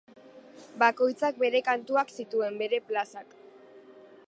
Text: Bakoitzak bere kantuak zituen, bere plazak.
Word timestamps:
Bakoitzak 0.83 1.37
bere 1.43 1.61
kantuak 1.67 2.15
zituen, 2.17 2.59
bere 2.65 2.83
plazak. 2.91 3.39